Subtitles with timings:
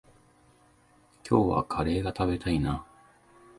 [1.29, 2.83] 今日はカレーが食べたいな。